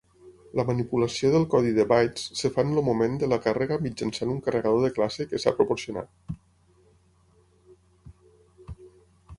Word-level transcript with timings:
La 0.59 0.63
manipulació 0.67 1.29
del 1.33 1.43
codi 1.53 1.73
de 1.79 1.85
bytes 1.91 2.23
es 2.37 2.53
fa 2.55 2.65
en 2.67 2.71
el 2.77 2.81
moment 2.87 3.19
de 3.25 3.29
la 3.35 3.39
càrrega 3.43 3.77
mitjançant 3.83 4.33
un 4.37 4.41
carregador 4.47 4.83
de 4.87 4.91
classe 4.97 5.29
que 5.33 5.43
s'ha 5.45 5.55
proporcionat. 5.61 6.35